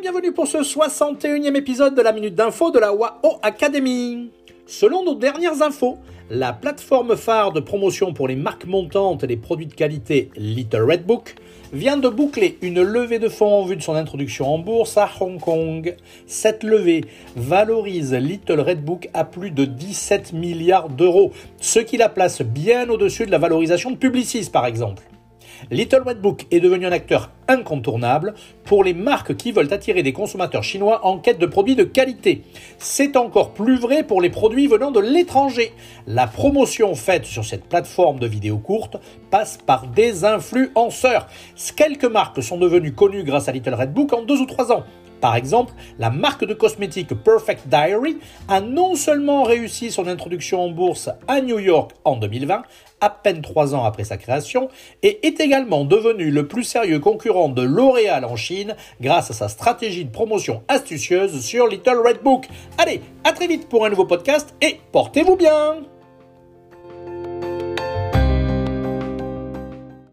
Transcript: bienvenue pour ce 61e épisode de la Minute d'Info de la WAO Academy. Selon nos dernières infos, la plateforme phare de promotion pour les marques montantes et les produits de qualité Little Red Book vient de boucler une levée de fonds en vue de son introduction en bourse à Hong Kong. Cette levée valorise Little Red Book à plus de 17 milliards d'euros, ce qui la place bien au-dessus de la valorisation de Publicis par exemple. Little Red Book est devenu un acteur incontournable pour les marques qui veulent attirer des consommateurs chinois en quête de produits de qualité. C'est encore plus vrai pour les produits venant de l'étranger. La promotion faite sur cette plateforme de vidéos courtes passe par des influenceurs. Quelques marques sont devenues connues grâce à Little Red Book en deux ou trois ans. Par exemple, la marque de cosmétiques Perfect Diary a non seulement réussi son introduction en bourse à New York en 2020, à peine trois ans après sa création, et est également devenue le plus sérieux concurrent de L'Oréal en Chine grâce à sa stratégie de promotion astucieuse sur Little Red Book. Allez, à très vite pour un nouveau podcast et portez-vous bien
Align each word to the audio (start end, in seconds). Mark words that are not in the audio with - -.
bienvenue 0.00 0.32
pour 0.32 0.46
ce 0.46 0.58
61e 0.58 1.54
épisode 1.56 1.94
de 1.94 2.02
la 2.02 2.12
Minute 2.12 2.34
d'Info 2.34 2.70
de 2.70 2.78
la 2.78 2.94
WAO 2.94 3.38
Academy. 3.42 4.30
Selon 4.66 5.04
nos 5.04 5.14
dernières 5.14 5.62
infos, 5.62 5.98
la 6.30 6.52
plateforme 6.52 7.16
phare 7.16 7.52
de 7.52 7.60
promotion 7.60 8.12
pour 8.12 8.28
les 8.28 8.36
marques 8.36 8.64
montantes 8.64 9.24
et 9.24 9.26
les 9.26 9.36
produits 9.36 9.66
de 9.66 9.74
qualité 9.74 10.30
Little 10.36 10.82
Red 10.82 11.04
Book 11.04 11.34
vient 11.72 11.96
de 11.96 12.08
boucler 12.08 12.58
une 12.62 12.82
levée 12.82 13.18
de 13.18 13.28
fonds 13.28 13.60
en 13.60 13.64
vue 13.64 13.76
de 13.76 13.82
son 13.82 13.94
introduction 13.94 14.52
en 14.52 14.58
bourse 14.58 14.96
à 14.96 15.08
Hong 15.20 15.38
Kong. 15.38 15.94
Cette 16.26 16.64
levée 16.64 17.04
valorise 17.36 18.14
Little 18.14 18.60
Red 18.60 18.84
Book 18.84 19.08
à 19.12 19.24
plus 19.24 19.50
de 19.50 19.64
17 19.64 20.32
milliards 20.32 20.88
d'euros, 20.88 21.32
ce 21.60 21.78
qui 21.78 21.96
la 21.96 22.08
place 22.08 22.42
bien 22.42 22.88
au-dessus 22.88 23.26
de 23.26 23.30
la 23.30 23.38
valorisation 23.38 23.90
de 23.90 23.96
Publicis 23.96 24.48
par 24.50 24.66
exemple. 24.66 25.02
Little 25.70 26.02
Red 26.06 26.20
Book 26.20 26.46
est 26.50 26.60
devenu 26.60 26.86
un 26.86 26.92
acteur 26.92 27.30
incontournable 27.50 28.34
pour 28.64 28.84
les 28.84 28.94
marques 28.94 29.36
qui 29.36 29.52
veulent 29.52 29.72
attirer 29.72 30.02
des 30.02 30.12
consommateurs 30.12 30.64
chinois 30.64 31.04
en 31.04 31.18
quête 31.18 31.38
de 31.38 31.46
produits 31.46 31.76
de 31.76 31.84
qualité. 31.84 32.42
C'est 32.78 33.16
encore 33.16 33.50
plus 33.50 33.78
vrai 33.78 34.02
pour 34.04 34.20
les 34.20 34.30
produits 34.30 34.68
venant 34.68 34.90
de 34.90 35.00
l'étranger. 35.00 35.72
La 36.06 36.26
promotion 36.26 36.94
faite 36.94 37.26
sur 37.26 37.44
cette 37.44 37.64
plateforme 37.64 38.18
de 38.18 38.26
vidéos 38.26 38.58
courtes 38.58 38.96
passe 39.30 39.58
par 39.58 39.86
des 39.86 40.24
influenceurs. 40.24 41.26
Quelques 41.76 42.04
marques 42.04 42.42
sont 42.42 42.58
devenues 42.58 42.94
connues 42.94 43.24
grâce 43.24 43.48
à 43.48 43.52
Little 43.52 43.74
Red 43.74 43.92
Book 43.92 44.12
en 44.12 44.22
deux 44.22 44.40
ou 44.40 44.46
trois 44.46 44.72
ans. 44.72 44.84
Par 45.20 45.36
exemple, 45.36 45.74
la 45.98 46.10
marque 46.10 46.44
de 46.46 46.54
cosmétiques 46.54 47.14
Perfect 47.14 47.68
Diary 47.68 48.18
a 48.48 48.60
non 48.60 48.94
seulement 48.94 49.42
réussi 49.42 49.90
son 49.90 50.06
introduction 50.06 50.62
en 50.62 50.70
bourse 50.70 51.10
à 51.28 51.40
New 51.42 51.58
York 51.58 51.92
en 52.04 52.16
2020, 52.16 52.62
à 53.02 53.10
peine 53.10 53.42
trois 53.42 53.74
ans 53.74 53.84
après 53.84 54.04
sa 54.04 54.16
création, 54.16 54.68
et 55.02 55.26
est 55.26 55.40
également 55.40 55.84
devenue 55.84 56.30
le 56.30 56.48
plus 56.48 56.64
sérieux 56.64 57.00
concurrent 57.00 57.39
de 57.48 57.62
L'Oréal 57.62 58.24
en 58.24 58.36
Chine 58.36 58.76
grâce 59.00 59.30
à 59.30 59.34
sa 59.34 59.48
stratégie 59.48 60.04
de 60.04 60.10
promotion 60.10 60.62
astucieuse 60.68 61.40
sur 61.40 61.66
Little 61.66 62.02
Red 62.04 62.22
Book. 62.22 62.46
Allez, 62.78 63.00
à 63.24 63.32
très 63.32 63.46
vite 63.46 63.68
pour 63.68 63.84
un 63.86 63.90
nouveau 63.90 64.04
podcast 64.04 64.54
et 64.60 64.80
portez-vous 64.92 65.36
bien 65.36 65.76